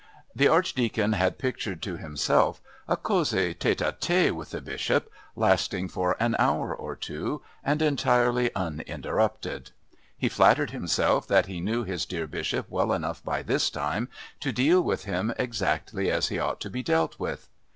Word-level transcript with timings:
The 0.35 0.47
Archdeacon 0.47 1.13
had 1.13 1.37
pictured 1.37 1.79
to 1.83 1.95
himself 1.95 2.59
a 2.87 2.97
cosy 2.97 3.53
tête 3.53 3.75
à 3.85 3.93
tête 3.95 4.31
with 4.31 4.49
the 4.49 4.59
Bishop 4.59 5.11
lasting 5.35 5.89
for 5.89 6.17
an 6.19 6.35
hour 6.39 6.73
or 6.75 6.95
two, 6.95 7.43
and 7.63 7.83
entirely 7.83 8.49
uninterrupted. 8.55 9.69
He 10.17 10.27
flattered 10.27 10.71
himself 10.71 11.27
that 11.27 11.45
he 11.45 11.61
knew 11.61 11.83
his 11.83 12.07
dear 12.07 12.25
Bishop 12.25 12.65
well 12.67 12.93
enough 12.93 13.23
by 13.23 13.43
this 13.43 13.69
time 13.69 14.09
to 14.39 14.51
deal 14.51 14.81
with 14.81 15.03
him 15.03 15.35
exactly 15.37 16.09
as 16.09 16.29
he 16.29 16.39
ought 16.39 16.59
to 16.61 16.71
be 16.71 16.81
dealt 16.81 17.19
with. 17.19 17.47